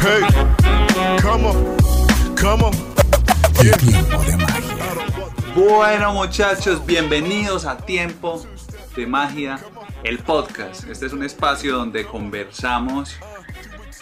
[0.00, 0.22] Hey,
[1.22, 1.76] come on,
[2.36, 2.72] come on.
[3.60, 4.76] Tiempo de magia.
[5.54, 8.44] Bueno muchachos, bienvenidos a Tiempo
[8.96, 9.58] de Magia,
[10.02, 10.88] el podcast.
[10.88, 13.16] Este es un espacio donde conversamos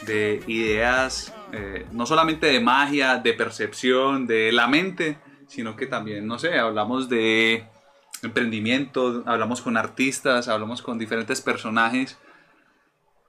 [0.06, 5.18] de ideas, eh, no solamente de magia, de percepción, de la mente,
[5.48, 7.66] sino que también, no sé, hablamos de
[8.22, 12.18] emprendimiento, hablamos con artistas, hablamos con diferentes personajes.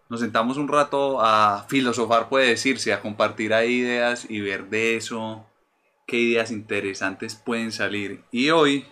[0.09, 5.45] Nos sentamos un rato a filosofar, puede decirse, a compartir ideas y ver de eso
[6.05, 8.23] qué ideas interesantes pueden salir.
[8.31, 8.85] Y hoy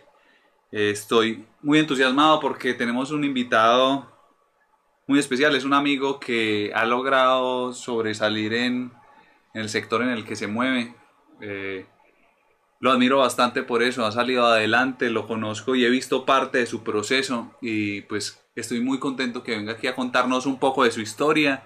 [0.71, 4.11] eh, estoy muy entusiasmado porque tenemos un invitado
[5.07, 5.55] muy especial.
[5.55, 8.91] Es un amigo que ha logrado sobresalir en,
[9.53, 10.93] en el sector en el que se mueve.
[11.39, 11.85] Eh,
[12.79, 16.65] lo admiro bastante por eso, ha salido adelante, lo conozco y he visto parte de
[16.65, 20.91] su proceso y pues estoy muy contento que venga aquí a contarnos un poco de
[20.91, 21.63] su historia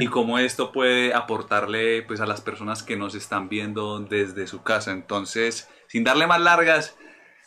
[0.00, 4.62] y cómo esto puede aportarle pues a las personas que nos están viendo desde su
[4.62, 4.90] casa.
[4.92, 6.96] Entonces, sin darle más largas,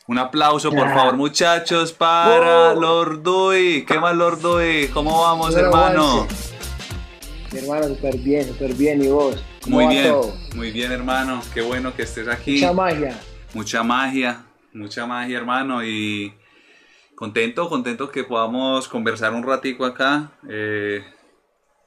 [0.08, 2.80] un aplauso por favor muchachos para Oh.
[2.80, 3.22] Lord.
[3.86, 4.40] ¿Qué más Lord?
[4.94, 6.26] ¿Cómo vamos hermano?
[7.52, 9.04] Mi hermano, súper bien, súper bien.
[9.04, 9.44] ¿Y vos?
[9.64, 10.34] ¿Cómo Muy bien, todo?
[10.56, 11.42] muy bien hermano.
[11.54, 12.54] Qué bueno que estés aquí.
[12.54, 13.20] Mucha magia.
[13.54, 16.34] mucha magia, mucha magia, hermano, y
[17.20, 21.04] contento, contento que podamos conversar un ratico acá, eh,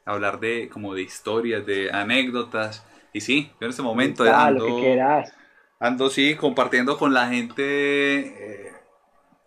[0.05, 4.77] hablar de como de historias, de anécdotas, y sí, yo en este momento ando, lo
[4.77, 5.33] que quieras.
[5.81, 8.73] ando sí, compartiendo con la gente eh,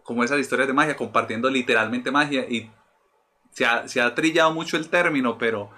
[0.01, 2.71] como esas historias de magia, compartiendo literalmente magia, y
[3.51, 5.69] se ha, se ha trillado mucho el término, pero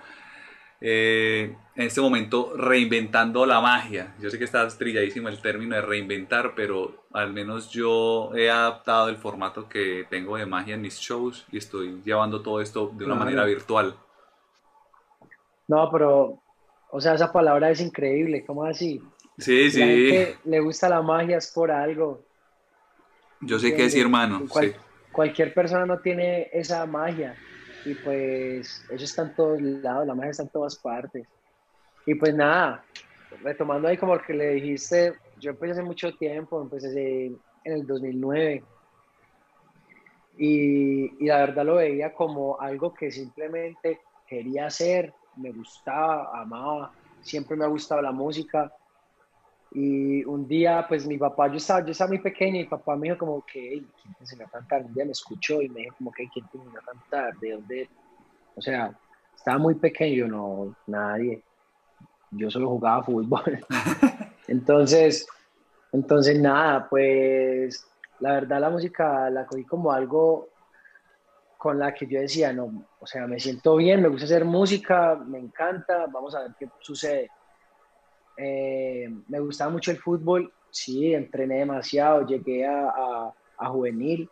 [0.82, 4.14] eh, en este momento reinventando la magia.
[4.20, 9.10] Yo sé que está trilladísimo el término de reinventar, pero al menos yo he adaptado
[9.10, 13.06] el formato que tengo de magia en mis shows y estoy llevando todo esto de
[13.06, 13.96] una manera virtual.
[15.68, 16.42] No, pero,
[16.92, 18.44] o sea, esa palabra es increíble.
[18.46, 19.02] ¿Cómo así?
[19.38, 22.24] Sí, La sí, gente le gusta la magia es por algo.
[23.42, 24.44] yo sé que sí, hermano.
[24.48, 24.76] Cual- sí.
[25.12, 27.36] Cualquier persona no tiene esa magia.
[27.88, 31.26] Y pues, eso está en todos lados, la magia está en todas partes.
[32.06, 32.84] Y pues nada,
[33.42, 38.62] retomando ahí como que le dijiste, yo empecé hace mucho tiempo, empecé en el 2009.
[40.38, 46.92] Y, y la verdad lo veía como algo que simplemente quería hacer, me gustaba, amaba,
[47.22, 48.70] siempre me ha gustado la música.
[49.72, 52.96] Y un día, pues mi papá, yo estaba, yo estaba muy pequeño y mi papá
[52.96, 54.84] me dijo como que, "Ey, ¿quién te enseñó a cantar?
[54.84, 57.38] Un día me escuchó y me dijo como que, ¿quién te enseñó a cantar?
[57.40, 57.90] ¿De dónde?
[58.56, 58.98] O sea,
[59.36, 61.44] estaba muy pequeño, yo no, nadie.
[62.32, 63.66] Yo solo jugaba fútbol.
[64.48, 65.28] Entonces,
[65.92, 67.86] entonces nada, pues
[68.20, 70.48] la verdad la música la cogí como algo
[71.58, 75.16] con la que yo decía, no, o sea, me siento bien, me gusta hacer música,
[75.16, 77.30] me encanta, vamos a ver qué sucede.
[78.38, 84.30] Eh, me gustaba mucho el fútbol, sí, entrené demasiado, llegué a, a- a juvenil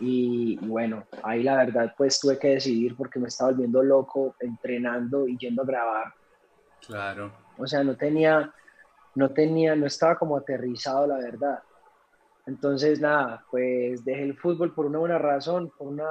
[0.00, 4.36] y, y bueno, ahí la verdad pues tuve que decidir porque me estaba volviendo loco
[4.40, 6.06] entrenando y yendo a grabar.
[6.86, 7.32] Claro.
[7.56, 8.52] O sea, no tenía,
[9.14, 11.58] no tenía, no estaba como aterrizado, la verdad.
[12.46, 16.06] Entonces, nada, pues dejé el fútbol por una buena razón, por una,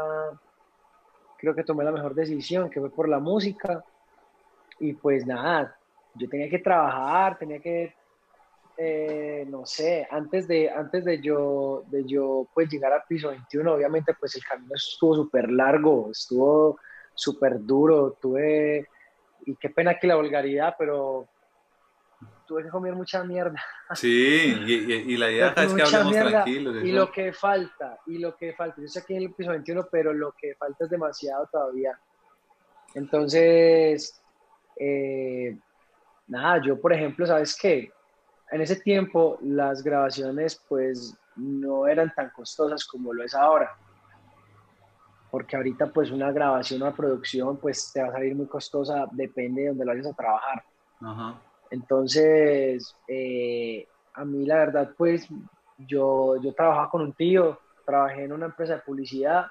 [1.38, 3.84] creo que tomé la mejor decisión, que fue por la música.
[4.80, 5.77] Y pues nada,
[6.18, 7.94] yo tenía que trabajar, tenía que,
[8.78, 13.74] eh, no sé, antes de, antes de yo, de yo pues llegar a piso 21,
[13.74, 16.80] obviamente pues el camino estuvo súper largo, estuvo
[17.16, 18.88] súper duro, tuve,
[19.46, 21.28] y qué pena que la vulgaridad, pero
[22.46, 23.62] tuve que comer mucha mierda.
[23.96, 26.76] Sí, y, y- y la idea es que hablemos tranquilos.
[26.86, 29.88] Y lo que falta, y lo que falta, yo estoy aquí en el piso 21,
[29.92, 32.00] pero lo que falta es demasiado todavía.
[32.94, 34.22] Entonces,
[34.80, 35.58] eh,
[36.28, 37.92] nada, yo por ejemplo, ¿sabes qué?
[38.52, 43.76] En ese tiempo las grabaciones pues no eran tan costosas como lo es ahora.
[45.30, 49.08] Porque ahorita pues una grabación o una producción pues te va a salir muy costosa,
[49.12, 50.64] depende de donde lo vayas a trabajar.
[51.02, 51.42] Ajá.
[51.70, 55.28] Entonces, eh, a mí la verdad, pues
[55.78, 59.48] yo, yo trabajaba con un tío, trabajé en una empresa de publicidad,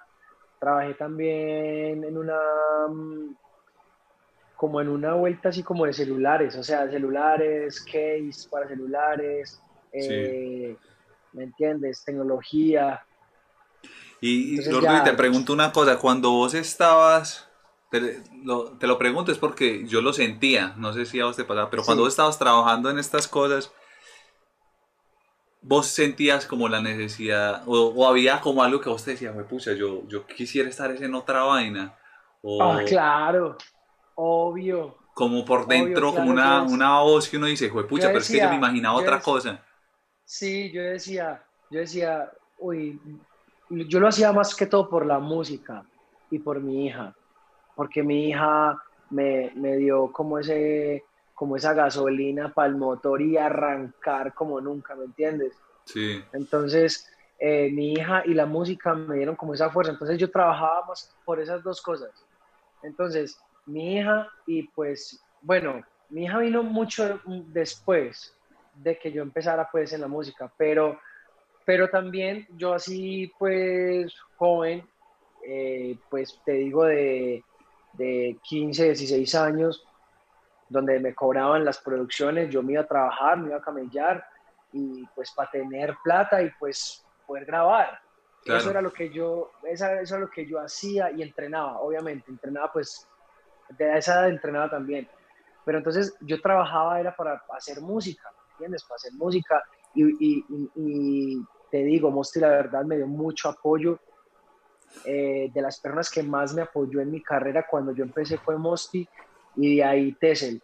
[0.58, 2.38] trabajé también en una,
[2.88, 3.36] mm,
[4.56, 9.62] como en una vuelta así como de celulares, o sea, celulares, case para celulares,
[9.92, 10.76] eh,
[11.32, 12.02] ¿me entiendes?
[12.04, 13.00] Tecnología.
[14.20, 17.48] Y, Entonces ya- te pregunto una cosa, cuando vos estabas,
[17.90, 21.36] te lo, te lo pregunto es porque yo lo sentía, no sé si a vos
[21.36, 22.04] te pasaba, pero cuando Sí.
[22.04, 23.72] vos estabas trabajando en estas cosas,
[25.60, 29.44] vos sentías como la necesidad, o, o había como algo que vos te decías, "Jue
[29.44, 31.96] pucha, yo, yo quisiera estar es en otra vaina.
[32.42, 33.56] O, Ah, claro,
[34.16, 38.30] obvio, como por Obvio, dentro, como una, una voz que uno dice, pucha, pero es
[38.30, 39.64] que yo me imaginaba yo otra cosa.
[40.24, 43.00] Sí, yo decía, yo decía, uy,
[43.70, 45.84] yo lo hacía más que todo por la música
[46.30, 47.16] y por mi hija,
[47.74, 51.04] porque mi hija me, me dio como ese,
[51.34, 55.62] como esa gasolina para el motor y arrancar como nunca, ¿me entiendes?
[55.84, 57.08] Sí, Entonces,
[57.38, 59.92] eh, mi hija y la música me dieron como esa fuerza.
[59.92, 62.10] Entonces, yo trabajaba más por esas dos cosas.
[62.82, 68.36] Entonces, mi hija y pues, bueno, mi hija vino mucho después
[68.74, 70.98] de que yo empezara pues en la música, pero,
[71.64, 74.86] pero también yo así pues joven,
[75.44, 77.42] eh, pues te digo de,
[77.94, 79.86] de 15, 16 años,
[80.68, 84.26] donde me cobraban las producciones, yo me iba a trabajar, me iba a camellar
[84.72, 88.00] y pues para tener plata y pues poder grabar.
[88.44, 88.60] Claro.
[88.60, 92.30] Eso era lo que yo, esa, eso era lo que yo hacía y entrenaba, obviamente,
[92.30, 93.08] entrenaba pues,
[93.68, 95.08] de esa edad entrenaba también.
[95.64, 98.84] Pero entonces yo trabajaba era para hacer música, ¿entiendes?
[98.86, 103.48] Para hacer música y, y, y, y te digo, Mosti la verdad me dio mucho
[103.48, 103.98] apoyo.
[105.04, 108.58] Eh, de las personas que más me apoyó en mi carrera cuando yo empecé fue
[108.58, 109.08] Mosti
[109.54, 110.60] y de ahí Tessel.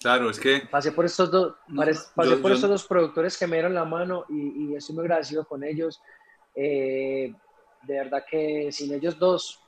[0.00, 3.38] claro, es que Pasé por estos dos, No, pasé yo- por yo- estos dos productores
[3.38, 6.02] que me dieron la mano y, y estoy muy agradecido con ellos.
[6.54, 7.34] Eh,
[7.82, 9.62] de verdad que sin ellos dos,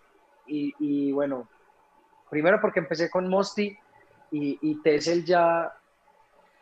[0.45, 1.49] y, y bueno,
[2.31, 3.77] primero porque empecé con Mosti
[4.31, 5.73] y, y Tessel ya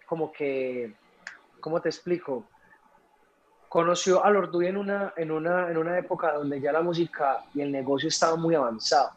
[0.06, 0.94] como que,
[1.60, 2.48] ¿cómo te explico?
[3.68, 7.44] Conoció a Lord Dewey en una, en, una, en una época donde ya la música
[7.52, 9.10] y el negocio estaba muy avanzado,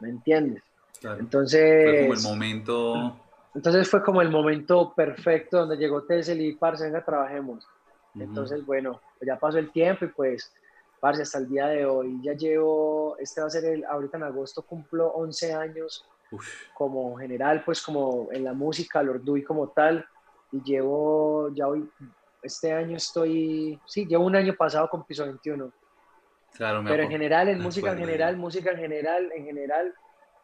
[0.00, 0.62] ¿me entiendes?
[1.00, 1.84] claro, Entonces...
[1.84, 3.20] fue como el momento.
[3.54, 7.66] Entonces fue como el momento perfecto donde llegó Tessel y parce, venga, trabajemos.
[8.14, 8.24] Ujú.
[8.24, 10.52] Entonces, bueno, ya pasó el tiempo y pues,
[11.06, 14.24] parce, hasta el día de hoy ya llevo, este va a ser el, ahorita en
[14.24, 16.44] agosto cumplo 11 años Uf,
[16.74, 20.04] como general, pues como en la música, Lord Dewey como tal,
[20.50, 21.88] y llevo, ya hoy,
[22.42, 25.72] este año estoy, sí, llevo un año pasado con Piso 21,
[26.54, 29.94] claro, me pero en general, en música en general, música en general, en general,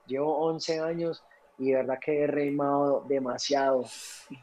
[0.07, 1.25] llevo 11 años
[1.59, 3.85] y de verdad que he remado demasiado.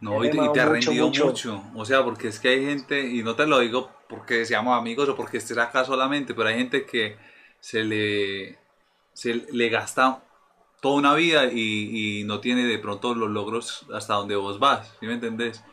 [0.02, 1.26] No, He y te, y te ha mucho, rendido mucho.
[1.28, 1.64] mucho.
[1.76, 5.10] O sea, porque es que hay gente, y no te lo digo porque seamos amigos
[5.10, 7.18] o porque estés acá solamente, pero hay gente que
[7.62, 8.60] se le,
[9.14, 10.24] se le gasta
[10.82, 14.96] toda una vida y, y no tiene de pronto los logros hasta donde vos vas,
[15.00, 15.64] ¿sí me entendés?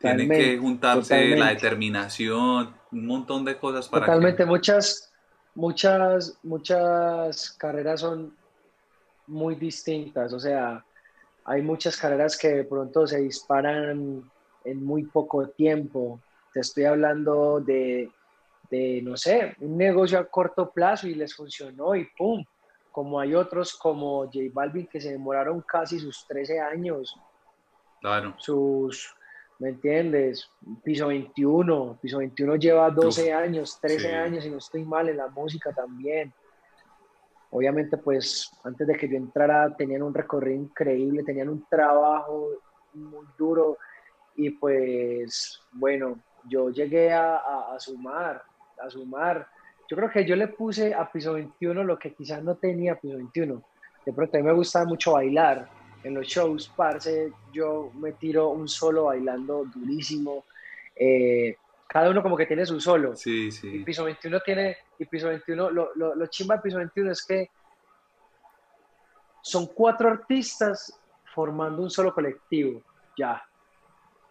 [0.00, 5.12] Tienen que juntarse la determinación, un montón de cosas para que- Totalmente, muchas,
[5.54, 8.36] muchas, muchas carreras son
[9.26, 10.84] muy distintas, o sea,
[11.44, 14.30] hay muchas carreras que de pronto se disparan
[14.64, 16.22] en muy poco tiempo.
[16.52, 18.10] Te estoy hablando de,
[18.70, 22.44] de, no sé, un negocio a corto plazo y les funcionó y ¡pum!
[22.90, 27.16] Como hay otros como J Balvin que se demoraron casi sus 13 años
[28.00, 29.14] Claro, sus,
[29.58, 30.50] ¿me entiendes?
[30.82, 34.06] Piso 21, Piso 21 lleva 12 Uf, años, 13 sí.
[34.08, 36.32] años y no estoy mal en la música también.
[37.50, 42.48] Obviamente, pues antes de que yo entrara tenían un recorrido increíble, tenían un trabajo
[42.94, 43.76] muy duro
[44.36, 48.42] y pues bueno, yo llegué a, a- a sumar,
[48.78, 49.46] a sumar.
[49.88, 53.16] Yo creo que yo le puse a Piso 21 lo que quizás no tenía Piso
[53.16, 53.62] 21.
[54.06, 55.68] De pronto a mí me gustaba mucho bailar.
[56.02, 60.44] En los shows, parce, yo me tiro un solo bailando durísimo.
[60.96, 63.14] Eh, cada uno como que tiene su solo.
[63.16, 66.78] sí, Y sí, Piso 21 tiene, y Piso 21, lo, lo, lo chimba de Piso
[66.78, 67.48] 21 es que
[69.42, 70.98] son cuatro artistas
[71.34, 72.82] formando un solo colectivo,
[73.18, 73.42] ya.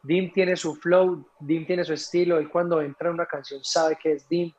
[0.04, 3.98] Dim tiene su flow, Dim tiene su estilo, él cuando entra en una canción sabe
[4.02, 4.52] que es Dim,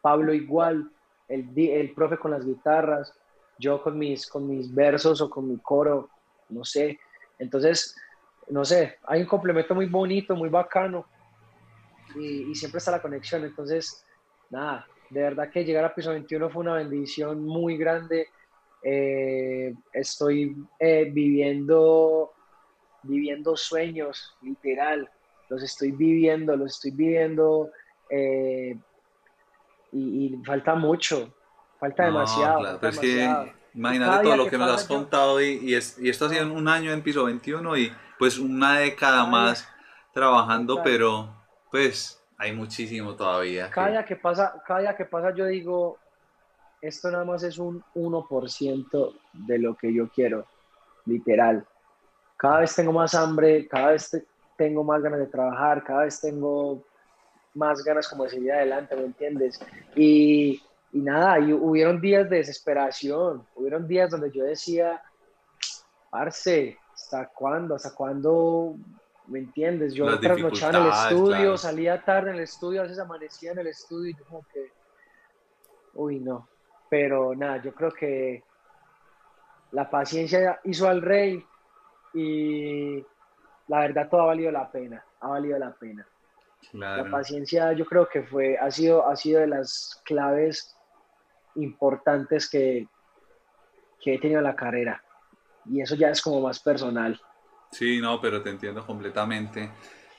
[0.00, 0.90] Pablo igual,
[1.28, 3.12] el, el profe con las guitarras,
[3.58, 6.10] yo con mis, con mis versos o con mi coro,
[6.50, 6.98] no sé.
[7.38, 7.96] Entonces,
[8.48, 11.06] no sé, hay un complemento muy bonito, muy bacano
[12.14, 13.44] y, y siempre está la conexión.
[13.44, 14.04] Entonces,
[14.50, 18.28] nada, de verdad que llegar a piso 21 fue una bendición muy grande.
[18.82, 22.32] Eh, estoy eh, viviendo,
[23.06, 25.08] viviendo sueños, literal.
[25.48, 27.70] Los estoy viviendo, los estoy viviendo
[28.10, 28.76] eh,
[29.92, 31.32] y, y falta mucho,
[31.78, 32.58] falta No, demasiado.
[32.60, 35.74] claro, falta es que imagínate todo lo que que nos has yo- contado y, y,
[35.74, 39.26] es- y esto ha sido un año en piso 21 y pues una década Cada
[39.30, 39.68] más
[40.12, 41.34] trabajando, pero
[41.70, 43.66] pues hay muchísimo todavía.
[43.66, 45.98] que- Cada día que pasa, cada día que pasa yo digo,
[46.82, 50.46] esto nada más es un 1% de lo que yo quiero,
[51.04, 51.66] literal.
[52.36, 54.26] Cada vez tengo más hambre, cada vez te-
[54.56, 56.84] tengo más ganas de trabajar, cada vez tengo
[57.54, 59.58] más ganas como de seguir adelante, ¿me entiendes?
[59.94, 60.62] Y,
[60.92, 65.02] y nada, y hubieron días de desesperación, hubieron días donde yo decía,
[66.10, 67.74] Parce, ¿hasta cuándo?
[67.74, 68.76] ¿Hasta cuándo?
[69.26, 69.92] ¿Me entiendes?
[69.94, 71.58] Yo Las trasnochaba en el estudio, claro.
[71.58, 74.72] salía tarde en el estudio, a veces amanecía en el estudio y yo como que,
[75.94, 76.48] uy, no.
[76.88, 78.44] Pero nada, yo creo que
[79.72, 81.44] la paciencia hizo al rey
[82.16, 83.04] y
[83.68, 86.06] la verdad todo ha valido la pena, ha valido la pena.
[86.72, 87.10] La Claro.
[87.10, 90.74] paciencia yo creo que fue, ha sido, ha sido de las claves
[91.56, 92.88] importantes que,
[94.00, 95.02] que he tenido en la carrera.
[95.66, 97.20] Y eso ya es como más personal.
[97.70, 99.70] Sí, no, pero te entiendo completamente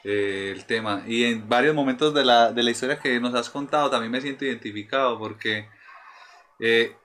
[0.03, 1.03] eh, el tema.
[1.07, 4.21] Y en varios momentos de la, de la historia que nos has contado también me
[4.21, 5.67] siento identificado porque
[6.59, 6.95] eh,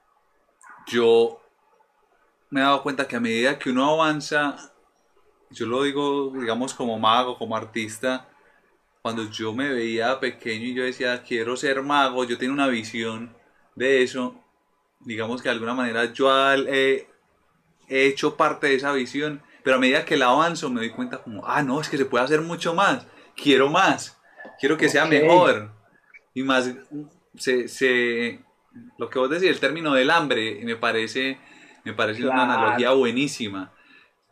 [0.86, 1.40] yo
[2.50, 4.71] me he dado cuenta que a medida que uno avanza,
[5.52, 8.28] yo lo digo, digamos, como mago, como artista,
[9.02, 13.36] cuando yo me veía pequeño y yo decía, quiero ser mago, yo tenía una visión
[13.76, 14.36] de eso,
[15.00, 17.08] digamos que de alguna manera yo al- he
[17.88, 21.22] he hecho parte de esa visión, pero a medida que la avanzo me doy cuenta
[21.22, 23.06] como, ah, no, es que se puede hacer mucho más,
[23.36, 24.18] quiero más,
[24.58, 25.72] quiero que sea mejor.
[26.34, 26.70] Y más,
[27.36, 28.40] se, se-
[28.98, 31.38] lo que vos decís, el término del hambre, me parece,
[31.84, 33.72] me parece una analogía buenísima.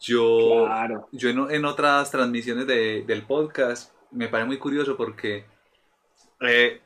[0.00, 1.08] Yo, Claro.
[1.12, 5.44] yo en, en otras transmisiones de- del podcast me parece muy curioso porque
[6.40, 6.80] eh,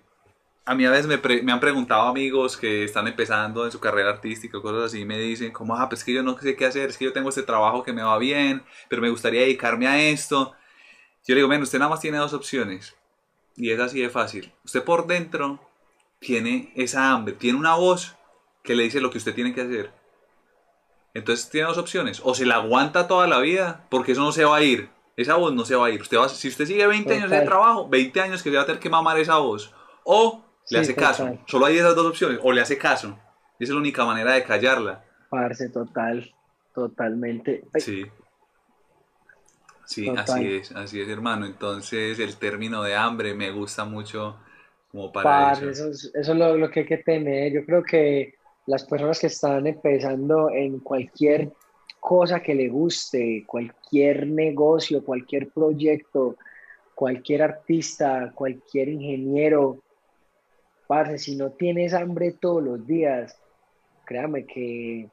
[0.64, 3.78] a mí a veces me, pre- me han preguntado amigos que están empezando en su
[3.78, 6.36] carrera artística o cosas así y me dicen como, ah, pues es que yo no
[6.38, 9.10] sé qué hacer, es que yo tengo este trabajo que me va bien, pero me
[9.10, 10.52] gustaría dedicarme a esto.
[11.26, 12.96] Yo le digo, bueno, usted nada más tiene dos opciones
[13.56, 14.52] y es así de fácil.
[14.64, 15.60] Usted por dentro
[16.18, 18.16] tiene esa hambre, tiene una voz
[18.62, 19.92] que le dice lo que usted tiene que hacer.
[21.14, 22.20] Entonces tiene dos opciones.
[22.24, 24.90] O se la aguanta toda la vida, porque eso no se va a ir.
[25.16, 26.00] Esa voz no se va a ir.
[26.02, 28.66] Usted va, si usted sigue 20 años de trabajo, 20 años que se va a
[28.66, 29.72] tener que mamar esa voz.
[30.02, 31.38] O le Sí, hace caso.
[31.46, 32.40] Solo hay esas dos opciones.
[32.42, 33.16] O le hace caso.
[33.60, 35.04] Esa es la única manera de callarla.
[35.30, 36.34] Parce, total,
[36.74, 37.64] totalmente.
[37.78, 38.06] Sí.
[39.84, 40.24] Sí, Total.
[40.24, 41.46] así es, así es, hermano.
[41.46, 44.36] Entonces, el término de hambre me gusta mucho
[44.90, 45.88] como para Parce, eso.
[45.88, 47.52] eso es, eso es lo, lo que hay que tener.
[47.52, 48.34] Yo creo que
[48.66, 51.52] las personas que están empezando en cualquier
[52.00, 56.36] cosa que le guste, cualquier negocio, cualquier proyecto,
[56.94, 59.82] cualquier artista, cualquier ingeniero,
[60.86, 63.38] parce, si no tienes hambre todos los días,
[64.04, 65.08] créame que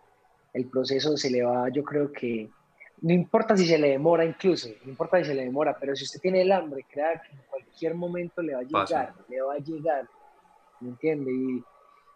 [0.53, 2.49] el proceso se le va, yo creo que
[3.01, 6.03] no importa si se le demora incluso, no importa si se le demora, pero si
[6.03, 9.15] usted tiene el hambre, crea que en cualquier momento le va a llegar, Pasa.
[9.27, 10.07] le va a llegar,
[10.81, 11.31] ¿me entiende?
[11.31, 11.63] Y,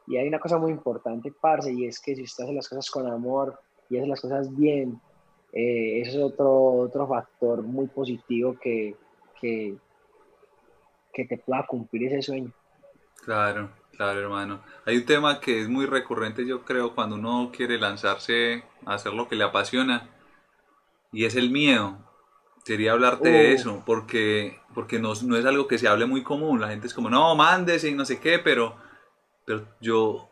[0.07, 2.89] y hay una cosa muy importante, parce, y es que si usted hace las cosas
[2.89, 3.59] con amor
[3.89, 4.99] y hace las cosas bien,
[5.53, 8.95] eh, eso es otro, otro factor muy positivo que,
[9.39, 9.75] que,
[11.13, 12.51] que te pueda cumplir ese sueño.
[13.23, 14.61] Claro, claro, hermano.
[14.85, 19.13] Hay un tema que es muy recurrente, yo creo, cuando uno quiere lanzarse a hacer
[19.13, 20.09] lo que le apasiona,
[21.11, 21.97] y es el miedo.
[22.65, 23.55] Quería hablarte de Uh.
[23.55, 26.59] eso, porque, porque no, no es algo que se hable muy común.
[26.59, 28.75] La gente es como, no, mándese y no sé qué, pero,
[29.45, 30.29] pero yo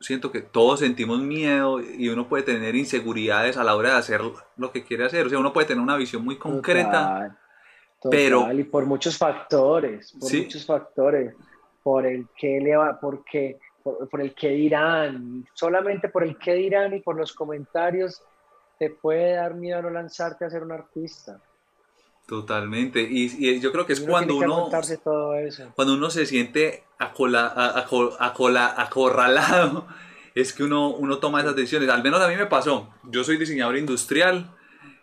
[0.00, 4.20] siento que todos sentimos miedo y uno puede tener inseguridades a la hora de hacer
[4.56, 5.26] lo que quiere hacer.
[5.26, 6.90] O sea, uno puede tener una visión muy concreta.
[6.90, 7.38] Total,
[8.02, 10.42] total, pero- y por muchos factores, por Sí.
[10.42, 11.34] muchos factores,
[11.82, 16.54] por el que le va, porque, por, por el que dirán, solamente por el que
[16.54, 18.22] dirán y por los comentarios
[18.78, 21.40] te puede dar miedo a no lanzarte a ser un artista.
[22.26, 23.02] Totalmente.
[23.08, 24.68] Y, y yo creo que es Uno cuando uno...
[25.04, 25.72] todo eso.
[25.76, 29.86] cuando uno se siente acola- a- aco- acola- acorralado,
[30.34, 31.88] es que uno, uno toma esas decisiones.
[31.88, 32.92] Al menos a mí me pasó.
[33.04, 34.50] Yo soy diseñador industrial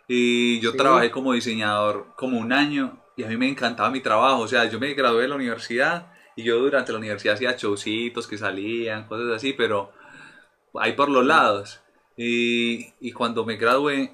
[0.06, 0.76] y yo Sí.
[0.76, 4.40] trabajé como diseñador como un año y a mí me encantaba mi trabajo.
[4.42, 8.26] O sea, yo me gradué de la universidad y yo durante la universidad hacía showcitos
[8.26, 9.92] que salían, cosas así, pero
[10.74, 11.80] ahí por los lados.
[12.18, 14.12] Y, y cuando me gradué,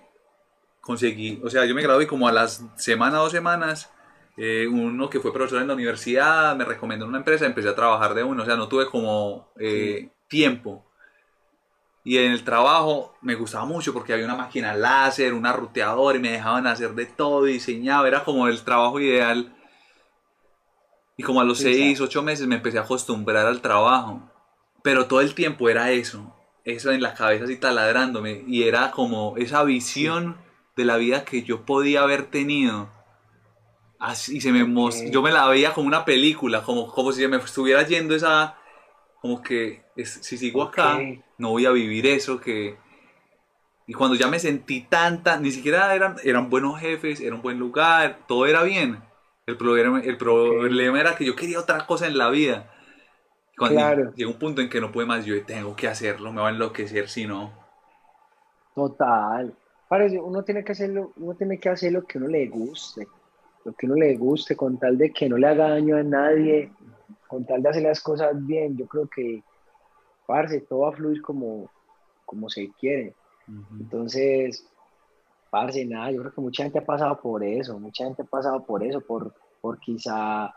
[0.80, 3.90] conseguí, o sea, yo me gradué como a las semana, dos semanas,
[4.37, 8.14] eh, uno que fue profesor en la universidad me recomendó una empresa, empecé a trabajar
[8.14, 10.87] de uno, o sea, no tuve como eh, tiempo.
[12.02, 16.20] Y en el trabajo me gustaba mucho porque había una máquina láser, una ruteadora y
[16.20, 19.54] me dejaban hacer de todo, diseñaba, era como el trabajo ideal.
[21.16, 24.22] Y como a los Sí, seis, ocho meses me empecé a acostumbrar al trabajo.
[24.82, 26.34] Pero todo el tiempo era eso,
[26.64, 28.42] eso en la cabeza así taladrándome.
[28.46, 30.38] Y era como esa visión
[30.80, 32.90] de la vida que yo podía haber tenido.
[33.99, 35.10] Así se me mos- Ok.
[35.10, 38.56] yo me la veía como una película, como, como si me estuviera yendo esa,
[39.20, 42.78] como que es- si sigo acá, no voy a vivir eso que...
[43.87, 47.58] Y cuando ya me sentí tanta, ni siquiera eran, eran buenos jefes, era un buen
[47.58, 49.02] lugar, todo era bien.
[49.46, 52.70] El problema, el problema era que yo quería otra cosa en la vida.
[53.56, 54.12] Cuando Claro.
[54.14, 56.52] llegó un punto en que no pude más, yo tengo que hacerlo, me va a
[56.52, 57.52] enloquecer si no.
[58.75, 59.54] Total,
[59.90, 63.09] uno tiene que hacerlo, uno tiene que hacer lo que uno le guste,
[63.64, 66.73] lo que uno le guste, con tal de que no le haga daño a nadie,
[67.26, 68.76] con tal de hacer las cosas bien.
[68.76, 69.42] Yo creo que,
[70.26, 71.68] parce, todo va a fluir como,
[72.25, 73.14] como se quiere.
[73.80, 74.64] Entonces,
[75.50, 78.64] parce, nada, yo creo que mucha gente ha pasado por eso, mucha gente ha pasado
[78.64, 80.54] por eso, por, por quizá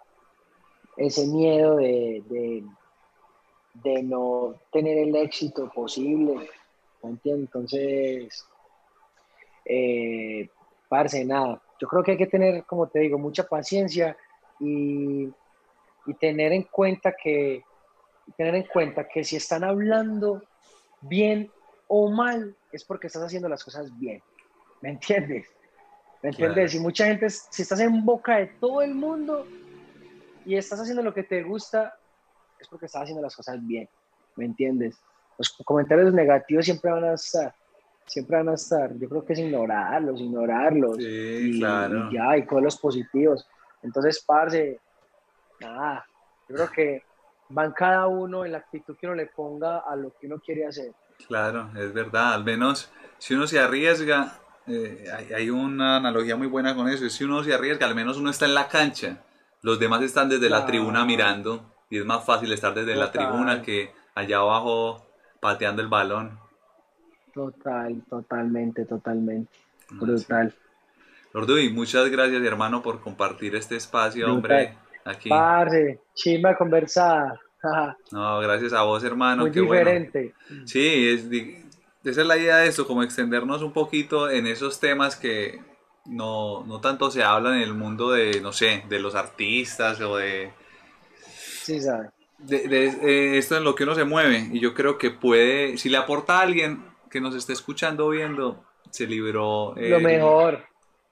[0.95, 2.63] ese miedo de, de,
[3.83, 6.47] de no tener el éxito posible,
[7.01, 7.47] ¿me entiendes?
[7.47, 8.45] Entonces,
[9.65, 10.49] eh,
[10.89, 14.15] parce, nada, yo creo que hay que tener, como te digo, mucha paciencia
[14.59, 15.29] y,
[16.05, 17.63] y tener en cuenta que
[18.37, 20.41] tener en cuenta que si están hablando
[21.01, 21.51] bien
[21.87, 24.21] o mal es porque estás haciendo las cosas bien.
[24.81, 25.47] ¿Me entiendes?
[26.21, 26.73] ¿Me entiendes?
[26.73, 29.45] Y mucha gente, si estás en boca de todo el mundo
[30.45, 31.97] y estás haciendo lo que te gusta,
[32.59, 33.89] es porque estás haciendo las cosas bien.
[34.35, 34.99] ¿Me entiendes?
[35.37, 37.53] Los comentarios negativos siempre van a estar.
[38.05, 38.93] Siempre van a estar.
[38.97, 40.97] Yo creo que es ignorarlos, ignorarlos.
[40.97, 42.09] Sí, y, claro.
[42.09, 43.47] y ya, y con los positivos.
[43.81, 44.79] Entonces, parce,
[45.59, 46.05] nada.
[46.49, 47.03] Yo creo que
[47.49, 50.65] van cada uno en la actitud que uno le ponga a lo que uno quiere
[50.65, 50.91] hacer.
[51.27, 52.33] Claro, es verdad.
[52.33, 57.05] Al menos si uno se arriesga, eh, hay, hay una analogía muy buena con eso.
[57.05, 59.23] es Si uno se arriesga, al menos uno está en la cancha.
[59.61, 61.71] Los demás están desde la tribuna mirando.
[61.89, 65.05] Y es más fácil estar desde la tribuna que allá abajo
[65.39, 66.39] pateando el balón.
[67.33, 69.51] Total, totalmente, totalmente.
[69.89, 70.53] Ah, Brutal.
[71.33, 74.35] Lorduy, muchas gracias hermano por compartir este espacio, Brutal.
[74.35, 74.77] hombre.
[75.05, 75.29] Aquí.
[75.29, 77.39] Parce, chimba conversada.
[78.11, 79.43] No, gracias a vos, hermano.
[79.43, 79.89] Muy qué bueno.
[79.89, 80.33] diferente.
[80.65, 81.23] Sí, es,
[82.03, 85.61] esa es la idea de esto, como extendernos un poquito en esos temas que
[86.05, 90.17] no, no tanto se hablan en el mundo de, no sé, de los artistas o
[90.17, 90.51] de,
[91.63, 92.09] Sí, sabe.
[92.39, 94.49] de, de, eh, esto en lo que uno se mueve.
[94.51, 98.65] Y yo creo que puede, si le aporta a alguien que nos esté escuchando viendo,
[98.89, 100.65] se libró, Lo el- mejor.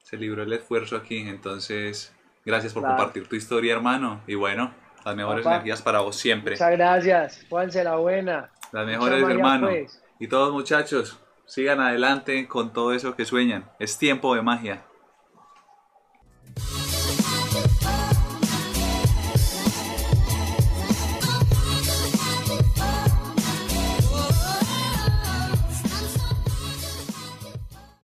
[0.04, 1.20] se libró el esfuerzo aquí.
[1.20, 2.12] Entonces,
[2.44, 2.98] gracias por Claro.
[2.98, 4.22] compartir tu historia, hermano.
[4.26, 4.74] Y bueno,
[5.06, 5.58] las mejores Papá.
[5.58, 6.54] energías para vos siempre.
[6.56, 7.46] Muchas gracias.
[7.50, 8.50] Juanse la buena.
[8.72, 9.68] Las mejores, hermano.
[9.70, 10.02] pues.
[10.20, 13.70] Y todos muchachos, sigan adelante con todo eso que sueñan.
[13.80, 14.84] Es tiempo de magia.